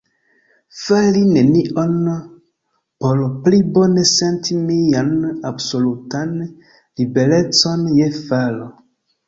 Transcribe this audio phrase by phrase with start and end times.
[0.83, 1.91] Fari nenion,
[3.05, 5.13] por pli bone senti mian
[5.53, 8.71] absolutan liberecon je faro.